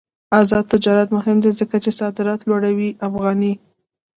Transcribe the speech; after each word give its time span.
آزاد 0.39 0.65
تجارت 0.73 1.07
مهم 1.17 1.37
دی 1.43 1.51
ځکه 1.59 1.75
چې 1.83 1.91
صادرات 1.99 2.41
لوړوي 2.49 2.89
افغاني. 3.07 3.53